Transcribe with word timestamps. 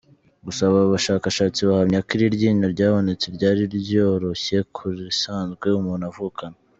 Gusa 0.45 0.61
aba 0.69 0.81
bashakashatsi 0.93 1.59
bahamya 1.67 1.99
ko 2.07 2.11
iri 2.15 2.27
ryinyo 2.35 2.65
ryabonetse 2.75 3.25
ryari 3.35 3.63
ryoroshye 3.77 4.57
ku 4.75 4.83
risanzwe 4.97 5.67
umuntu 5.79 6.05
avukana. 6.11 6.57